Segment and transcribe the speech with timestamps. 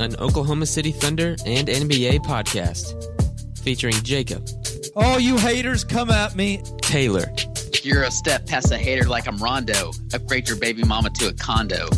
[0.00, 2.94] an Oklahoma City Thunder and NBA podcast
[3.58, 4.46] featuring Jacob,
[4.94, 6.62] All you haters, come at me.
[6.82, 7.24] Taylor,
[7.82, 9.92] You're a step past a hater like I'm Rondo.
[10.14, 11.88] Upgrade your baby mama to a condo.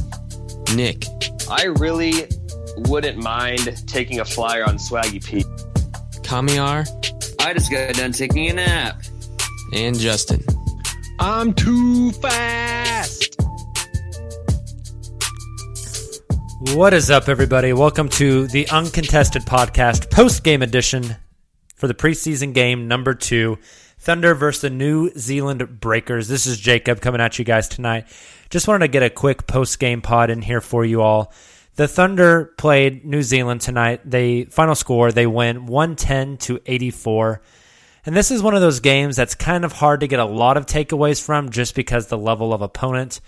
[0.74, 1.04] Nick,
[1.50, 2.26] I really
[2.76, 5.46] wouldn't mind taking a flyer on Swaggy Pete.
[6.22, 6.86] Kamiar,
[7.40, 9.02] I just got done taking a nap.
[9.74, 10.42] and Justin.
[11.20, 13.17] I'm too fast.
[16.60, 17.72] What is up, everybody?
[17.72, 21.14] Welcome to the Uncontested Podcast post game edition
[21.76, 23.58] for the preseason game number two
[24.00, 26.26] Thunder versus the New Zealand Breakers.
[26.26, 28.08] This is Jacob coming at you guys tonight.
[28.50, 31.32] Just wanted to get a quick post game pod in here for you all.
[31.76, 34.00] The Thunder played New Zealand tonight.
[34.04, 37.40] They final score they win 110 to 84.
[38.04, 40.56] And this is one of those games that's kind of hard to get a lot
[40.56, 43.20] of takeaways from just because the level of opponent.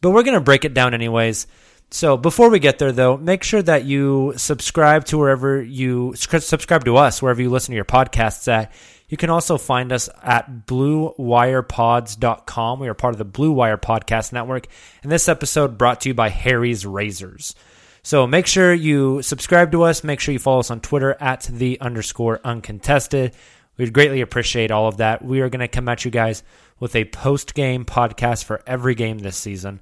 [0.00, 1.46] But we're going to break it down anyways.
[1.90, 6.84] So before we get there, though, make sure that you subscribe to wherever you subscribe
[6.84, 8.72] to us wherever you listen to your podcasts at.
[9.08, 12.80] You can also find us at bluewirepods.com.
[12.80, 14.66] We are part of the Blue Wire Podcast Network,
[15.02, 17.54] and this episode brought to you by Harry's Razors.
[18.02, 20.04] So make sure you subscribe to us.
[20.04, 23.34] Make sure you follow us on Twitter at the underscore uncontested.
[23.76, 25.24] We'd greatly appreciate all of that.
[25.24, 26.42] We are going to come at you guys
[26.80, 29.80] with a post game podcast for every game this season.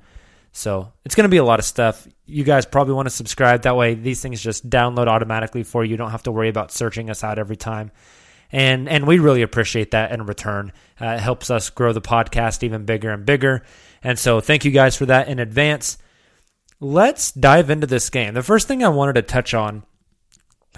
[0.52, 2.06] So it's going to be a lot of stuff.
[2.26, 3.62] You guys probably want to subscribe.
[3.62, 5.92] That way, these things just download automatically for you.
[5.92, 7.90] You don't have to worry about searching us out every time.
[8.52, 10.72] And and we really appreciate that in return.
[11.00, 13.64] Uh, it helps us grow the podcast even bigger and bigger.
[14.04, 15.96] And so thank you guys for that in advance.
[16.78, 18.34] Let's dive into this game.
[18.34, 19.84] The first thing I wanted to touch on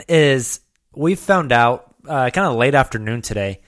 [0.09, 0.61] is
[0.95, 3.61] we found out uh, kind of late afternoon today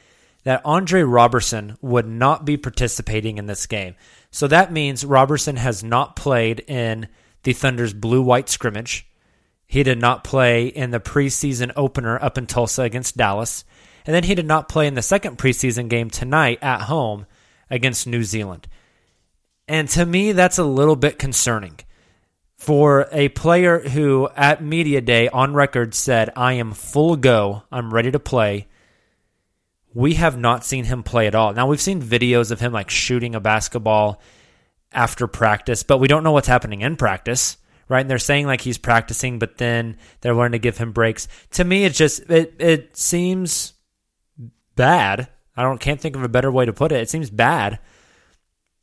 [0.44, 3.96] that Andre Roberson would not be participating in this game.
[4.36, 7.08] So that means Roberson has not played in
[7.44, 9.10] the Thunder's blue white scrimmage.
[9.66, 13.64] He did not play in the preseason opener up in Tulsa against Dallas.
[14.04, 17.24] And then he did not play in the second preseason game tonight at home
[17.70, 18.68] against New Zealand.
[19.68, 21.78] And to me, that's a little bit concerning.
[22.58, 27.94] For a player who at Media Day on record said, I am full go, I'm
[27.94, 28.66] ready to play,
[29.96, 31.54] we have not seen him play at all.
[31.54, 34.20] Now, we've seen videos of him like shooting a basketball
[34.92, 37.56] after practice, but we don't know what's happening in practice,
[37.88, 38.02] right?
[38.02, 41.28] And they're saying like he's practicing, but then they're wanting to give him breaks.
[41.52, 43.72] To me, it just it it seems
[44.74, 45.28] bad.
[45.56, 47.00] I don't can't think of a better way to put it.
[47.00, 47.78] It seems bad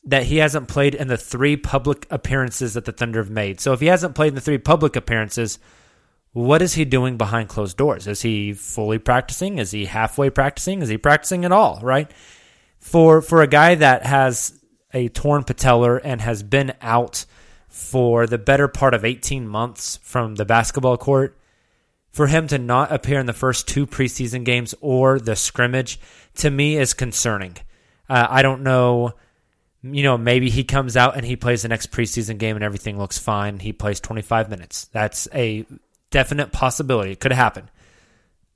[0.05, 3.61] that he hasn't played in the three public appearances that the Thunder have made.
[3.61, 5.59] So if he hasn't played in the three public appearances,
[6.33, 8.07] what is he doing behind closed doors?
[8.07, 9.59] Is he fully practicing?
[9.59, 10.81] Is he halfway practicing?
[10.81, 11.79] Is he practicing at all?
[11.81, 12.11] Right?
[12.79, 14.59] For for a guy that has
[14.93, 17.25] a torn patellar and has been out
[17.67, 21.37] for the better part of 18 months from the basketball court,
[22.11, 25.99] for him to not appear in the first two preseason games or the scrimmage,
[26.35, 27.57] to me is concerning.
[28.07, 29.13] Uh, I don't know.
[29.81, 32.97] You know, maybe he comes out and he plays the next preseason game and everything
[32.97, 33.59] looks fine.
[33.59, 34.85] He plays 25 minutes.
[34.93, 35.65] That's a
[36.13, 37.11] definite possibility.
[37.11, 37.69] It could happen.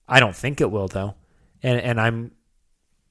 [0.07, 1.15] I don't think it will though,
[1.62, 2.31] and and I'm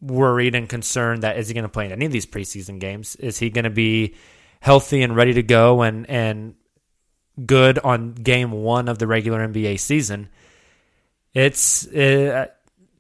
[0.01, 3.17] worried and concerned that is he going to play in any of these preseason games?
[3.17, 4.15] Is he going to be
[4.61, 6.55] healthy and ready to go and and
[7.45, 10.29] good on game one of the regular NBA season?
[11.35, 12.47] It's uh,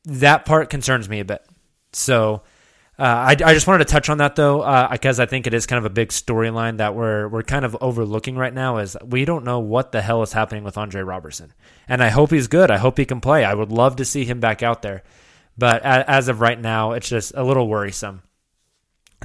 [0.04, 1.46] that part concerns me a bit.
[1.92, 2.42] So
[2.98, 5.52] uh, I, I just wanted to touch on that though, uh, because I think it
[5.52, 8.78] is kind of a big storyline that we're we're kind of overlooking right now.
[8.78, 11.52] Is we don't know what the hell is happening with Andre Roberson,
[11.88, 12.70] and I hope he's good.
[12.70, 13.44] I hope he can play.
[13.44, 15.02] I would love to see him back out there,
[15.58, 18.22] but as of right now, it's just a little worrisome.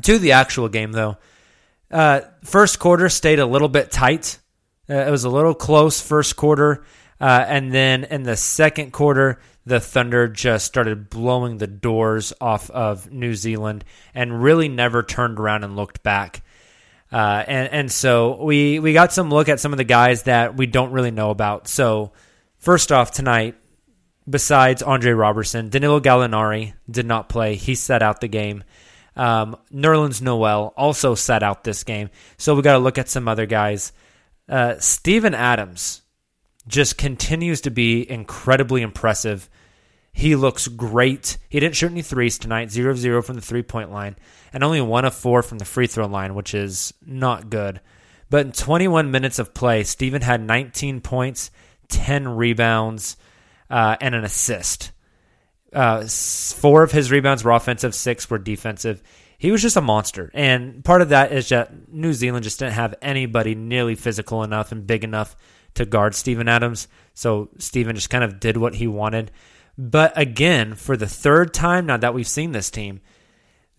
[0.03, 1.17] To the actual game though,
[1.89, 4.39] uh, first quarter stayed a little bit tight.
[4.89, 6.83] Uh, it was a little close first quarter,
[7.21, 12.69] uh, and then in the second quarter the Thunder just started blowing the doors off
[12.69, 16.43] of New Zealand and really never turned around and looked back.
[17.11, 20.55] Uh, and and so we we got some look at some of the guys that
[20.55, 21.67] we don't really know about.
[21.67, 22.13] So
[22.57, 23.55] first off tonight,
[24.29, 27.55] besides Andre Roberson, Danilo Gallinari did not play.
[27.55, 28.63] He set out the game.
[29.15, 32.09] Um, Nerlens Noel also set out this game.
[32.37, 33.91] So we got to look at some other guys.
[34.47, 36.00] Uh, Steven Adams
[36.71, 39.49] just continues to be incredibly impressive.
[40.13, 41.37] He looks great.
[41.49, 44.15] He didn't shoot any threes tonight, 0 0 from the three point line,
[44.51, 47.81] and only 1 of 4 from the free throw line, which is not good.
[48.29, 51.51] But in 21 minutes of play, Steven had 19 points,
[51.89, 53.17] 10 rebounds,
[53.69, 54.91] uh, and an assist.
[55.73, 59.01] Uh, four of his rebounds were offensive, six were defensive.
[59.37, 60.29] He was just a monster.
[60.33, 64.71] And part of that is that New Zealand just didn't have anybody nearly physical enough
[64.71, 65.35] and big enough
[65.75, 66.87] to guard Steven Adams.
[67.13, 69.31] So Steven just kind of did what he wanted.
[69.77, 73.01] But again, for the third time now that we've seen this team,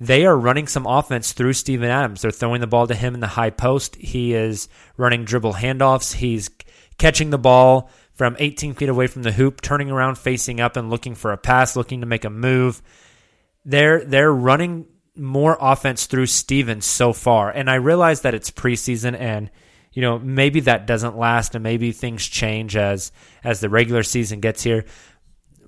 [0.00, 2.22] they are running some offense through Steven Adams.
[2.22, 3.94] They're throwing the ball to him in the high post.
[3.96, 6.14] He is running dribble handoffs.
[6.14, 6.50] He's
[6.98, 10.90] catching the ball from 18 feet away from the hoop, turning around, facing up, and
[10.90, 12.82] looking for a pass, looking to make a move.
[13.64, 19.18] They're they're running more offense through Stevens so far, and I realize that it's preseason
[19.18, 19.50] and
[19.92, 23.12] you know, maybe that doesn't last and maybe things change as
[23.44, 24.84] as the regular season gets here.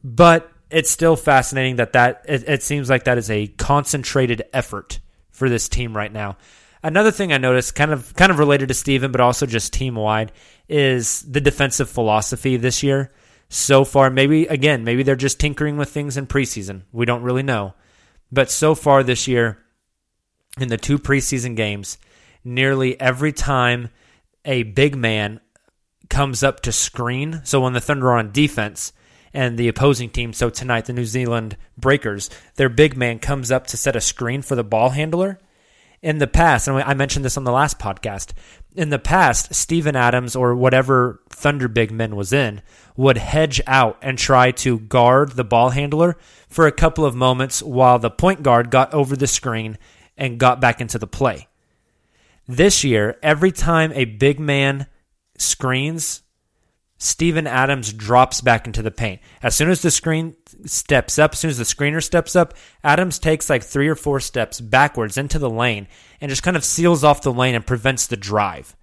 [0.02, 5.00] But it's still fascinating that that it, it seems like that is a concentrated effort
[5.30, 6.36] for this team right now.
[6.82, 9.94] Another thing I noticed, kind of kind of related to Steven, but also just team
[9.94, 10.32] wide,
[10.68, 13.12] is the defensive philosophy this year.
[13.48, 16.82] So far, maybe again, maybe they're just tinkering with things in preseason.
[16.92, 17.74] We don't really know.
[18.32, 19.58] But so far this year,
[20.58, 21.98] in the two preseason games,
[22.42, 23.90] nearly every time
[24.44, 25.40] a big man
[26.08, 27.40] comes up to screen.
[27.44, 28.92] So when the Thunder are on defense
[29.32, 33.66] and the opposing team, so tonight the New Zealand Breakers, their big man comes up
[33.68, 35.38] to set a screen for the ball handler.
[36.02, 38.34] In the past, and I mentioned this on the last podcast,
[38.76, 42.60] in the past, Steven Adams or whatever Thunder big men was in
[42.94, 47.62] would hedge out and try to guard the ball handler for a couple of moments
[47.62, 49.78] while the point guard got over the screen
[50.14, 51.48] and got back into the play.
[52.46, 54.86] This year, every time a big man
[55.38, 56.22] screens,
[56.98, 59.20] Steven Adams drops back into the paint.
[59.42, 63.18] As soon as the screen steps up, as soon as the screener steps up, Adams
[63.18, 65.88] takes like three or four steps backwards into the lane
[66.20, 68.76] and just kind of seals off the lane and prevents the drive.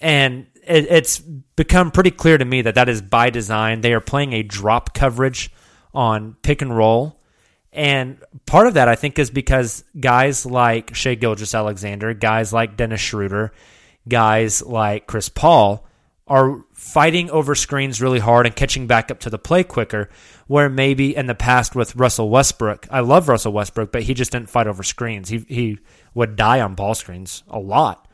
[0.00, 3.80] And it, it's become pretty clear to me that that is by design.
[3.80, 5.50] They are playing a drop coverage
[5.94, 7.17] on pick and roll
[7.78, 13.00] and part of that, I think, is because guys like Shai Gilgeous-Alexander, guys like Dennis
[13.00, 13.52] Schroeder,
[14.08, 15.86] guys like Chris Paul
[16.26, 20.10] are fighting over screens really hard and catching back up to the play quicker.
[20.48, 24.32] Where maybe in the past with Russell Westbrook, I love Russell Westbrook, but he just
[24.32, 25.28] didn't fight over screens.
[25.28, 25.78] He he
[26.14, 28.08] would die on ball screens a lot,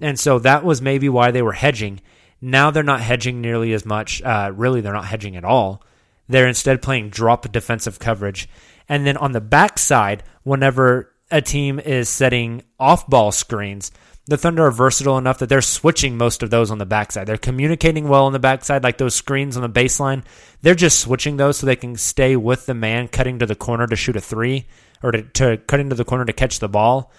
[0.00, 2.00] and so that was maybe why they were hedging.
[2.40, 4.22] Now they're not hedging nearly as much.
[4.22, 5.82] Uh, really, they're not hedging at all.
[6.28, 8.48] They're instead playing drop defensive coverage
[8.88, 13.90] and then on the backside, whenever a team is setting off ball screens,
[14.26, 17.26] the Thunder are versatile enough that they're switching most of those on the backside.
[17.26, 20.24] They're communicating well on the backside, like those screens on the baseline.
[20.60, 23.86] They're just switching those so they can stay with the man cutting to the corner
[23.86, 24.66] to shoot a three
[25.02, 27.12] or to, to cutting to the corner to catch the ball.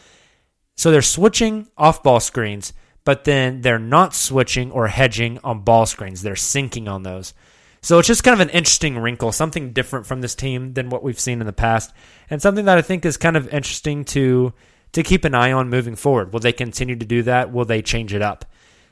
[0.78, 2.72] So they're switching off ball screens,
[3.04, 6.22] but then they're not switching or hedging on ball screens.
[6.22, 7.34] They're sinking on those.
[7.84, 11.04] So it's just kind of an interesting wrinkle, something different from this team than what
[11.04, 11.94] we've seen in the past,
[12.30, 14.54] and something that I think is kind of interesting to
[14.94, 16.34] to keep an eye on moving forward.
[16.34, 17.52] Will they continue to do that?
[17.52, 18.46] Will they change it up?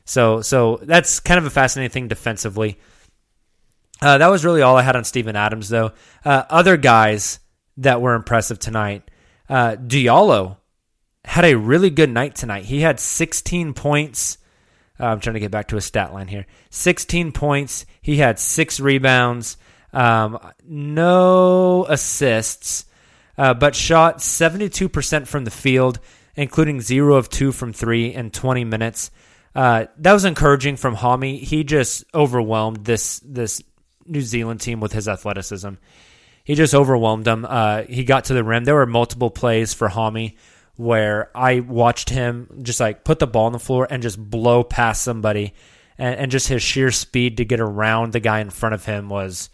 [0.04, 2.78] So so that's kind of a fascinating thing defensively.
[4.02, 5.94] Uh, that was really all I had on Steven Adams, though.
[6.26, 7.40] Uh, other guys
[7.78, 9.10] that were impressive tonight.
[9.48, 10.58] Uh, Diallo
[11.24, 12.66] had a really good night tonight.
[12.66, 14.38] He had 16 points,
[15.02, 16.46] Uh, I'm trying to get back to a stat line here.
[16.70, 17.86] 16 points.
[18.02, 19.58] He had six rebounds,
[19.94, 22.86] um, no assists,
[23.38, 26.00] uh, but shot 72% from the field,
[26.36, 29.10] including zero of two from three in 20 minutes.
[29.56, 31.40] Uh, that was encouraging from Hami.
[31.40, 33.62] He just overwhelmed this this
[34.06, 35.74] New Zealand team with his athleticism.
[36.44, 37.46] He just overwhelmed them.
[37.48, 38.64] Uh, he got to the rim.
[38.64, 40.36] There were multiple plays for Hami
[40.82, 44.64] where I watched him just like put the ball on the floor and just blow
[44.64, 45.54] past somebody,
[45.98, 49.08] and, and just his sheer speed to get around the guy in front of him
[49.08, 49.50] was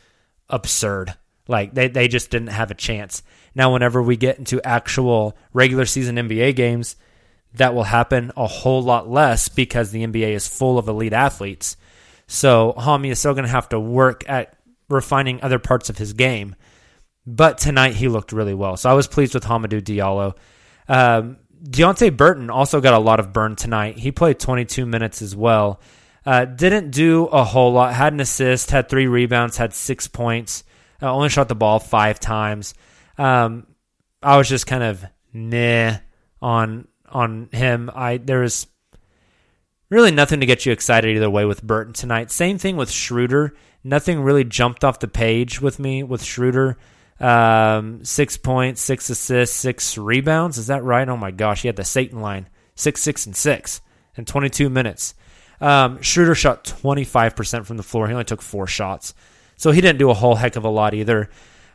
[0.50, 1.14] absurd.
[1.48, 3.24] Like they they just didn't have a chance.
[3.54, 6.96] Now, whenever we get into actual regular season NBA games,
[7.56, 11.76] that will happen a whole lot less because the NBA is full of elite athletes.
[12.28, 14.58] So Hami is still going to have to work at
[14.90, 16.56] refining other parts of his game.
[17.26, 18.78] But tonight he looked really well.
[18.78, 20.36] So I was pleased with Hamidou Diallo.
[20.88, 23.98] Um, Deonte Burton also got a lot of burn tonight.
[23.98, 25.82] He played 22 minutes as well.
[26.26, 27.94] Uh, didn't do a whole lot.
[27.94, 30.64] Had an assist, had three rebounds, had six points.
[31.02, 32.74] Uh, only shot the ball five times.
[33.18, 33.68] Um,
[34.22, 35.98] I was just kind of nah
[36.42, 37.90] on on him.
[37.94, 38.68] I there was
[39.90, 42.32] really nothing to get you excited either way with Burton tonight.
[42.32, 43.56] Same thing with Schroeder.
[43.84, 46.78] Nothing really jumped off the page with me with Schroeder.
[47.20, 50.58] Um, six points, six assists, six rebounds.
[50.58, 51.08] Is that right?
[51.08, 52.48] Oh my gosh, he had the Satan line.
[52.76, 53.82] Six, six, and six
[54.16, 55.16] in 22 minutes.
[55.60, 58.08] Um, Schroeder shot 25% from the floor.
[58.08, 59.16] He only took four shots.
[59.56, 61.30] So he didn't do a whole heck of a lot either.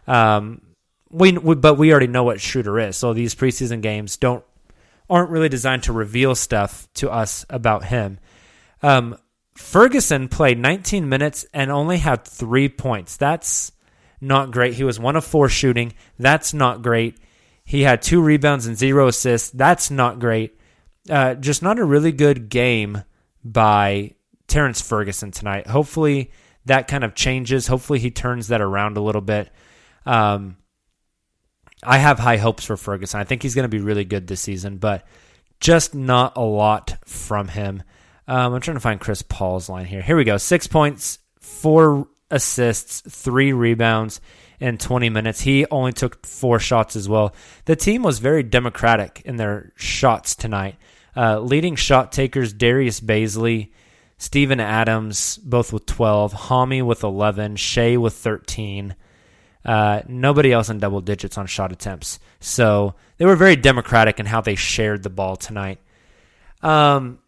[0.06, 0.62] Um,
[1.10, 2.96] we, we, but we already know what Schroeder is.
[2.96, 4.44] So these preseason games don't
[5.10, 8.18] aren't really designed to reveal stuff to us about him.
[8.82, 9.16] Um,
[9.54, 13.16] Ferguson played 19 minutes and only had three points.
[13.18, 13.72] That's
[14.22, 14.74] not great.
[14.74, 15.92] He was one of four shooting.
[16.18, 17.18] That's not great.
[17.64, 19.50] He had two rebounds and zero assists.
[19.50, 20.58] That's not great.
[21.10, 23.02] Uh, just not a really good game
[23.44, 24.12] by
[24.46, 25.66] Terrence Ferguson tonight.
[25.66, 26.30] Hopefully
[26.66, 27.66] that kind of changes.
[27.66, 29.50] Hopefully he turns that around a little bit.
[30.06, 30.56] Um,
[31.82, 33.20] I have high hopes for Ferguson.
[33.20, 35.06] I think he's going to be really good this season, but
[35.58, 37.82] just not a lot from him.
[38.28, 40.02] Um, I'm trying to find Chris Paul's line here.
[40.02, 40.36] Here we go.
[40.36, 44.20] Six points, four assists, three rebounds
[44.58, 45.42] in 20 minutes.
[45.42, 47.34] He only took four shots as well.
[47.66, 50.76] The team was very democratic in their shots tonight.
[51.16, 53.70] Uh, leading shot takers Darius Bazley,
[54.18, 58.96] Steven Adams, both with 12, Hami with 11, Shai with 13.
[59.64, 62.18] Uh, nobody else in double digits on shot attempts.
[62.40, 65.78] So they were very democratic in how they shared the ball tonight.
[66.62, 67.18] Um,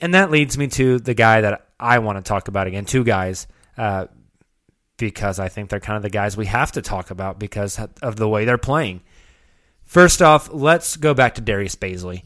[0.00, 2.84] and that leads me to the guy that I want to talk about again.
[2.84, 3.46] Two guys,
[3.78, 4.06] uh,
[4.96, 8.16] because I think they're kind of the guys we have to talk about because of
[8.16, 9.02] the way they're playing.
[9.84, 12.24] First off, let's go back to Darius Bazley.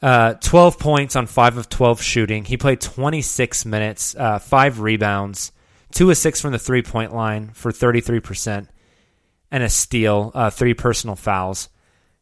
[0.00, 2.44] Uh, 12 points on 5 of 12 shooting.
[2.44, 5.50] He played 26 minutes, uh, 5 rebounds,
[5.92, 8.68] two of six from the three point line for 33%,
[9.50, 11.68] and a steal, uh, three personal fouls.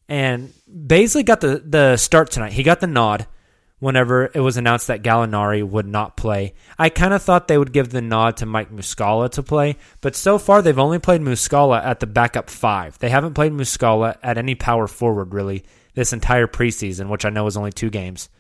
[0.08, 2.52] And Bazley got the, the start tonight.
[2.52, 3.26] He got the nod
[3.78, 6.54] whenever it was announced that Gallinari would not play.
[6.78, 10.16] I kind of thought they would give the nod to Mike Muscala to play, but
[10.16, 12.99] so far they've only played Muscala at the backup five.
[12.99, 15.64] They haven't played Muscala at any power forward, really,
[15.95, 18.30] this entire preseason, which I know is only two games.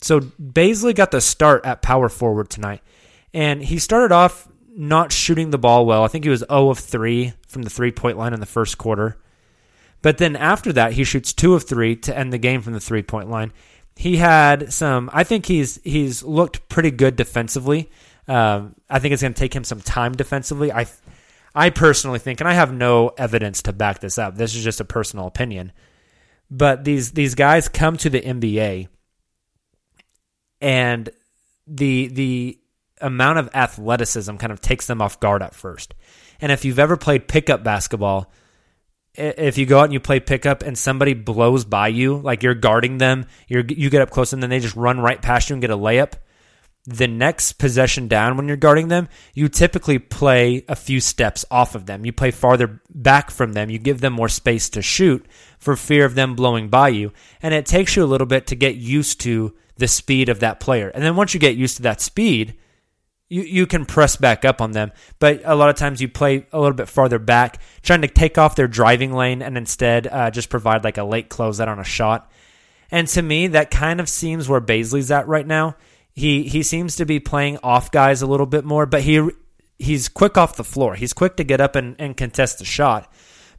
[0.00, 2.82] So Bazley got the start at power forward tonight.
[3.34, 6.04] And he started off not shooting the ball well.
[6.04, 8.78] I think he was 0 of 3 from the three point line in the first
[8.78, 9.16] quarter.
[10.02, 12.80] But then after that, he shoots 2 of 3 to end the game from the
[12.80, 13.52] three point line.
[13.96, 17.90] He had some, I think he's he's looked pretty good defensively.
[18.26, 20.72] Um, I think it's going to take him some time defensively.
[20.72, 20.86] I,
[21.54, 24.36] I personally think, and I have no evidence to back this up.
[24.36, 25.72] This is just a personal opinion.
[26.50, 28.88] But these these guys come to the NBA,
[30.60, 31.10] and
[31.66, 32.58] the the
[33.00, 35.94] amount of athleticism kind of takes them off guard at first.
[36.40, 38.30] And if you've ever played pickup basketball,
[39.14, 42.54] if you go out and you play pickup and somebody blows by you, like you're
[42.54, 45.54] guarding them, you you get up close and then they just run right past you
[45.54, 46.14] and get a layup.
[46.84, 51.76] The next possession down when you're guarding them, you typically play a few steps off
[51.76, 52.04] of them.
[52.04, 53.70] You play farther back from them.
[53.70, 55.24] You give them more space to shoot
[55.60, 57.12] for fear of them blowing by you.
[57.40, 60.58] And it takes you a little bit to get used to the speed of that
[60.58, 60.88] player.
[60.88, 62.56] And then once you get used to that speed,
[63.32, 64.92] you, you can press back up on them.
[65.18, 68.36] But a lot of times you play a little bit farther back, trying to take
[68.36, 71.84] off their driving lane and instead uh, just provide like a late closeout on a
[71.84, 72.30] shot.
[72.90, 75.76] And to me, that kind of seems where Bazley's at right now.
[76.14, 79.26] He he seems to be playing off guys a little bit more, but he
[79.78, 80.94] he's quick off the floor.
[80.94, 83.10] He's quick to get up and, and contest the shot,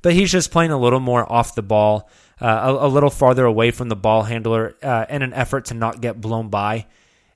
[0.03, 2.45] but he's just playing a little more off the ball, uh,
[2.79, 5.99] a, a, little farther away from the ball handler uh, in an effort to not
[5.99, 6.85] get blown by.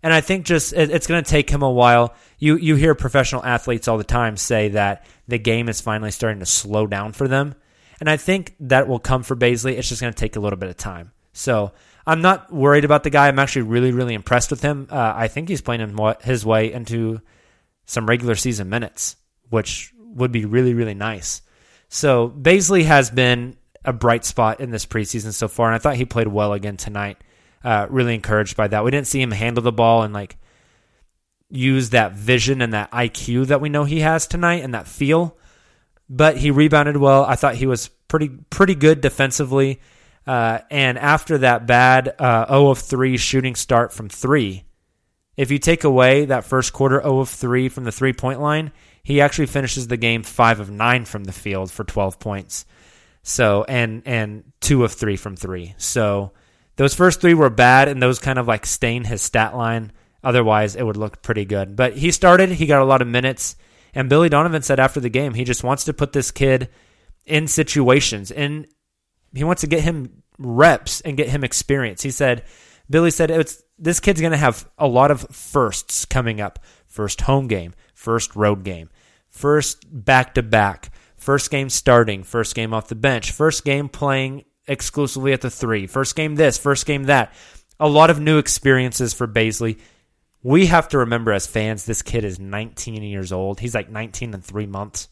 [0.03, 2.13] And I think just it, it's going to take him a while.
[2.37, 6.39] You you hear professional athletes all the time say that the game is finally starting
[6.39, 7.55] to slow down for them,
[7.99, 9.77] and I think that will come for Bazley.
[9.77, 11.11] It's just going to take a little bit of time.
[11.33, 11.71] So
[12.05, 13.27] I'm not worried about the guy.
[13.27, 14.87] I'm actually really really impressed with him.
[14.89, 17.21] Uh, I think he's playing his way into
[17.85, 19.15] some regular season minutes,
[19.49, 21.41] which would be really really nice.
[21.89, 25.95] So Bazley has been a bright spot in this preseason so far, and I thought
[25.95, 27.17] he played well again tonight.
[27.67, 28.85] Uh, really encouraged by that.
[28.85, 30.37] We didn't see him handle the ball and like
[31.49, 35.37] use that vision and that IQ that we know he has tonight and that feel,
[36.07, 37.25] but he rebounded well.
[37.25, 39.81] I thought he was pretty pretty good defensively.
[40.25, 44.63] Uh, and after that bad uh, 0 of 3 shooting start from three,
[45.35, 48.71] if you take away that first quarter 0 of 3 from the three point line,
[49.03, 52.65] he actually finishes the game 5 of 9 from the field for 12 points.
[53.23, 55.75] So, and, and 2 of 3 from 3.
[55.77, 56.31] So,
[56.77, 59.91] those first three were bad, and those kind of like stain his stat line.
[60.23, 61.75] Otherwise, it would look pretty good.
[61.75, 63.55] But he started, he got a lot of minutes.
[63.93, 66.69] And Billy Donovan said after the game, he just wants to put this kid
[67.25, 68.67] in situations, and
[69.33, 72.01] he wants to get him reps and get him experience.
[72.01, 72.43] He said,
[72.89, 76.59] Billy said, it's this kid's going to have a lot of firsts coming up.
[76.85, 78.89] First home game, first road game,
[79.29, 84.45] first back to back, first game starting, first game off the bench, first game playing
[84.67, 85.87] exclusively at the three.
[85.87, 87.33] First game this, first game that.
[87.79, 89.79] A lot of new experiences for Bazley.
[90.43, 93.59] We have to remember as fans, this kid is 19 years old.
[93.59, 95.09] He's like 19 and three months.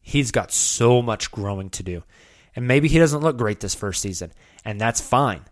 [0.00, 2.04] He's got so much growing to do.
[2.54, 4.32] And maybe he doesn't look great this first season,
[4.64, 5.42] and that's fine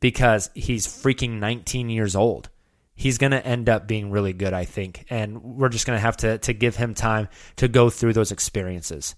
[0.00, 2.48] because he's freaking 19 years old.
[2.94, 6.00] He's going to end up being really good, I think, and we're just going to
[6.00, 9.16] have to to give him time to go through those experiences.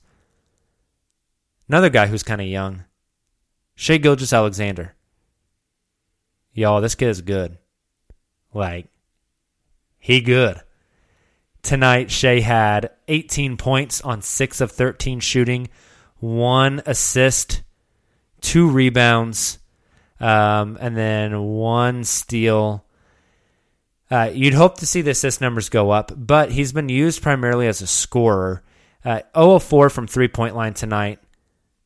[1.69, 2.85] Another guy who's kind of young,
[3.81, 4.97] Shai Gilgeous-Alexander.
[6.53, 7.59] Y'all, this kid is good.
[8.53, 8.89] Like,
[10.01, 10.61] he good.
[11.63, 15.69] Tonight, Shai had 18 points on 6 of 13 shooting,
[16.19, 17.63] one assist,
[18.41, 19.61] two rebounds,
[20.19, 22.85] um, and then one steal.
[24.11, 27.69] Uh, you'd hope to see the assist numbers go up, but he's been used primarily
[27.69, 28.65] as a scorer.
[29.05, 31.21] Uh, 0 4 from three point line tonight.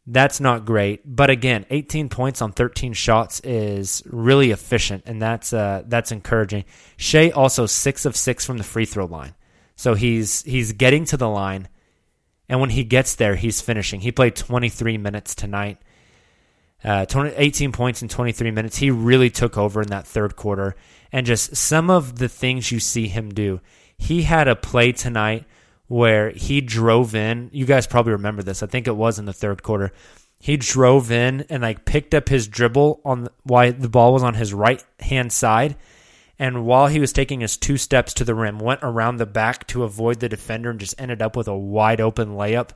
[0.07, 5.53] That's not great, but again, 18 points on 13 shots is really efficient, and that's
[5.53, 6.65] uh, that's encouraging.
[6.97, 9.37] Shai also six of six from the free throw line,
[9.77, 11.69] so he's he's getting to the line,
[12.49, 14.01] and when he gets there, he's finishing.
[14.01, 15.79] He played 23 minutes tonight,
[16.83, 18.79] uh, 20, 18 points in 23 minutes.
[18.79, 20.75] He really took over in that third quarter,
[21.13, 23.61] and just some of the things you see him do.
[23.97, 25.45] He had a play tonight
[25.93, 27.51] where he drove in.
[27.53, 28.63] You guys probably remember this.
[28.63, 29.93] I think it was in the third quarter.
[30.41, 34.33] He drove in and like picked up his dribble on why the ball was on
[34.33, 35.77] his right hand side.
[36.39, 39.67] And while he was taking his two steps to the rim, went around the back
[39.69, 42.71] to avoid the defender and just ended up with a wide open layup.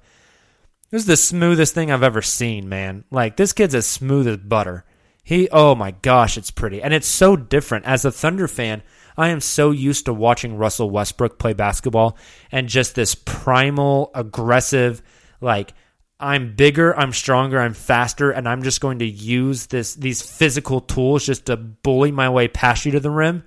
[0.90, 3.04] This is the smoothest thing I've ever seen, man.
[3.10, 4.84] Like this kid's as smooth as butter.
[5.24, 6.82] He, oh my gosh, it's pretty.
[6.82, 7.86] And it's so different.
[7.86, 8.82] As a Thunder fan,
[9.16, 12.18] I am so used to watching Russell Westbrook play basketball
[12.52, 15.02] and just this primal, aggressive,
[15.40, 15.72] like
[16.18, 20.80] I'm bigger, I'm stronger, I'm faster, and I'm just going to use this these physical
[20.80, 23.44] tools just to bully my way past you to the rim.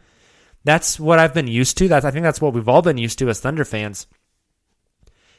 [0.64, 1.88] That's what I've been used to.
[1.88, 4.08] That's I think that's what we've all been used to as Thunder fans.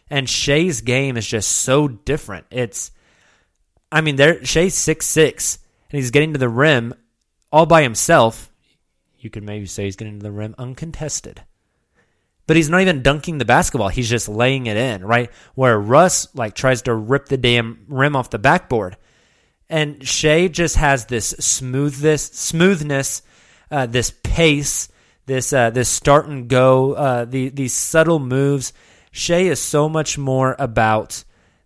[0.09, 2.47] And Shai's game is just so different.
[2.51, 2.91] It's
[3.93, 5.59] I mean, there Shai's six six
[5.91, 6.95] and he's getting to the rim
[7.53, 8.50] all by himself
[9.21, 11.43] you could maybe say he's getting to the rim uncontested.
[12.47, 13.89] But he's not even dunking the basketball.
[13.89, 15.31] He's just laying it in, right?
[15.55, 18.97] Where Russ like tries to rip the damn rim off the backboard.
[19.69, 23.23] And Shai just has this smoothness, smoothness,
[23.71, 24.89] uh, this pace,
[25.27, 28.73] this uh, this start and go, uh, the, these subtle moves.
[29.13, 31.23] Shai is so much more about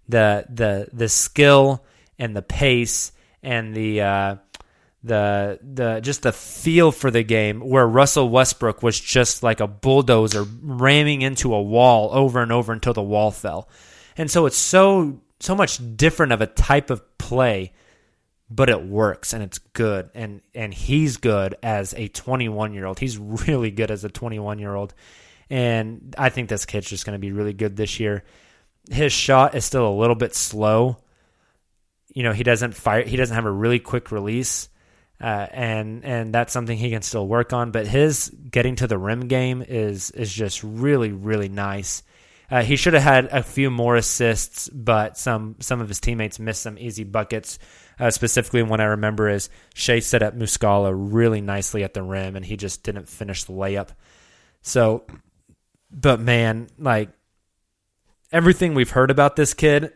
[0.06, 1.82] the the the skill
[2.18, 3.12] and the pace
[3.42, 4.36] and the uh,
[5.04, 9.66] the the just the feel for the game where Russell Westbrook was just like a
[9.66, 13.68] bulldozer ramming into a wall over and over until the wall fell.
[14.16, 17.74] And so it's so so much different of a type of play,
[18.48, 22.98] but it works and it's good and and he's good as a 21-year-old.
[22.98, 24.94] He's really good as a 21-year-old.
[25.50, 28.24] And I think this kid's just going to be really good this year.
[28.90, 30.96] His shot is still a little bit slow.
[32.14, 34.70] You know, he doesn't fire he doesn't have a really quick release
[35.20, 37.70] uh, and and that's something he can still work on.
[37.70, 42.02] But his getting to the rim game is is just really really nice.
[42.50, 46.38] Uh, he should have had a few more assists, but some some of his teammates
[46.38, 47.58] missed some easy buckets.
[47.98, 52.36] Uh, specifically, one I remember is Shai set up Muscala really nicely at the rim,
[52.36, 53.90] and he just didn't finish the layup.
[54.62, 55.06] So,
[55.90, 57.10] but man, like
[58.32, 59.92] everything we've heard about this kid,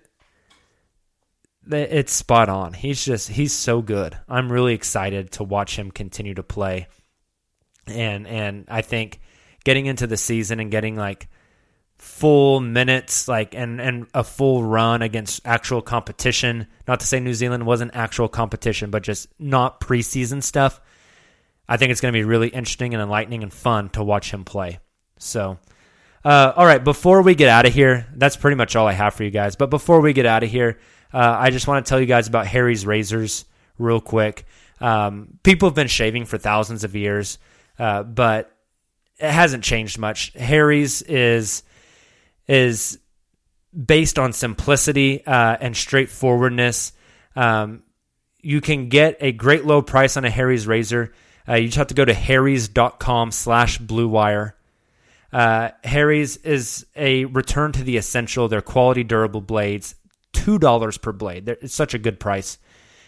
[1.71, 2.73] it's spot on.
[2.73, 4.19] He's just he's so good.
[4.29, 6.89] I'm really excited to watch him continue to play.
[7.87, 9.21] And and I think
[9.65, 11.29] getting into the season and getting like
[11.99, 17.35] full minutes like and and a full run against actual competition, not to say New
[17.35, 20.81] Zealand wasn't actual competition, but just not preseason stuff.
[21.69, 24.45] I think it's going to be really interesting and enlightening and fun to watch him
[24.45, 24.79] play.
[25.19, 25.59] So,
[26.25, 29.13] uh, all right, before we get out of here, that's pretty much all I have
[29.13, 29.55] for you guys.
[29.55, 30.79] But before we get out of here,
[31.13, 33.45] uh, I just want to tell you guys about Harry's Razors
[33.79, 34.47] real quick.
[34.81, 37.39] Um, people have been shaving for thousands of years,
[37.79, 38.55] uh, but
[39.19, 40.33] it hasn't changed much.
[40.35, 41.63] Harry's is
[42.47, 42.99] is
[43.75, 46.93] based on simplicity uh, and straightforwardness.
[47.37, 47.83] Um,
[48.41, 51.13] you can get a great low price on a Harry's razor.
[51.49, 54.53] Uh, you just have to go to harrys.com slash bluewire.
[55.33, 58.49] Uh, Harry's is a return to the essential.
[58.49, 59.95] They're quality, durable blades
[60.49, 61.47] $2 per blade.
[61.47, 62.59] They're, it's such a good price.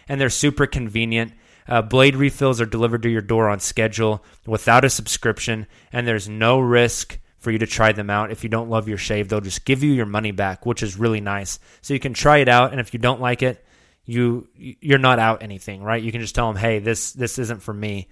[0.08, 1.32] And they're super convenient.
[1.68, 6.28] Uh, blade refills are delivered to your door on schedule without a subscription, and there's
[6.28, 8.32] no risk for you to try them out.
[8.32, 10.98] If you don't love your shave, they'll just give you your money back, which is
[10.98, 11.58] really nice.
[11.80, 13.64] So you can try it out, and if you don't like it,
[14.04, 16.02] you you're not out anything, right?
[16.02, 18.08] You can just tell them, "Hey, this this isn't for me."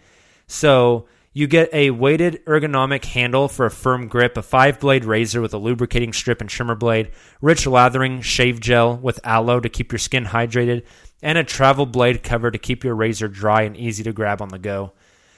[0.46, 5.40] So you get a weighted ergonomic handle for a firm grip, a five blade razor
[5.40, 9.92] with a lubricating strip and trimmer blade, rich lathering shave gel with aloe to keep
[9.92, 10.82] your skin hydrated,
[11.22, 14.48] and a travel blade cover to keep your razor dry and easy to grab on
[14.48, 14.92] the go.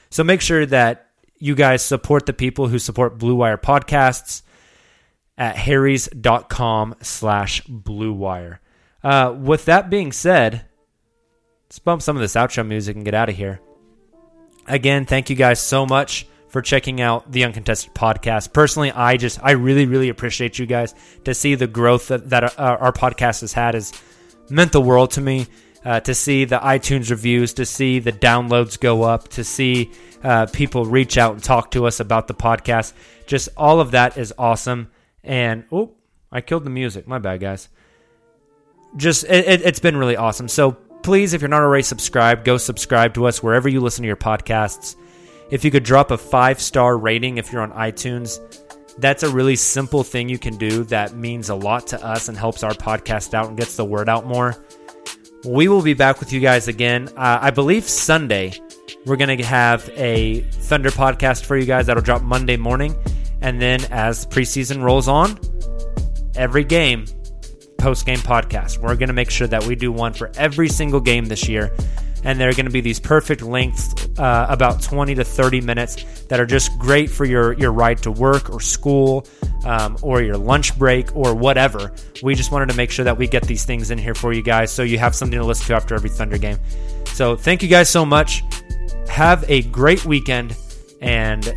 [0.09, 4.41] So make sure that you guys support the people who support Blue Wire podcasts
[5.37, 8.61] at harrys.com slash bluewire.
[9.05, 10.65] Uh, with that being said,
[11.67, 13.61] let's bump some of this outro music and get out of here.
[14.71, 18.53] Again, thank you guys so much for checking out the Uncontested podcast.
[18.53, 22.59] Personally, I just, I really, really appreciate you guys to see the growth that, that
[22.59, 23.93] our, our podcast has had has
[24.49, 25.47] meant the world to me.
[25.83, 29.91] Uh, to see the iTunes reviews, to see the downloads go up, to see
[30.23, 32.93] uh, people reach out and talk to us about the podcast.
[33.27, 34.91] Just all of that is awesome.
[35.25, 35.95] And, oh,
[36.31, 37.09] I killed the music.
[37.09, 37.71] My bad, guys.
[38.95, 40.49] Just, it, it, it's been really awesome.
[40.49, 44.07] So please, if you're not already subscribed, go subscribe to us wherever you listen to
[44.07, 44.97] your podcasts.
[45.51, 48.41] If you could drop a five star rating if you're on iTunes,
[48.99, 52.37] that's a really simple thing you can do that means a lot to us and
[52.37, 54.57] helps our podcast out and gets the word out more.
[55.45, 57.09] We will be back with you guys again.
[57.17, 58.53] Uh, I believe Sunday
[59.07, 62.95] we're going to have a Thunder podcast for you guys that'll drop Monday morning.
[63.41, 65.39] And then as preseason rolls on,
[66.37, 67.07] every game
[67.81, 68.79] post game podcast.
[68.79, 71.75] We're going to make sure that we do one for every single game this year.
[72.23, 76.39] And they're going to be these perfect lengths, uh, about 20 to 30 minutes, that
[76.39, 79.27] are just great for your, your ride to work or school
[79.65, 81.95] um, or your lunch break or whatever.
[82.23, 84.43] We just wanted to make sure that we get these things in here for you
[84.43, 86.59] guys so you have something to listen to after every Thunder game.
[87.07, 88.43] So thank you guys so much.
[89.09, 90.55] Have a great weekend.
[91.01, 91.55] And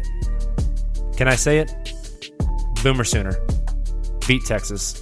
[1.17, 1.75] can I say it?
[2.83, 3.35] Boomer Sooner.
[4.27, 5.01] Beat Texas.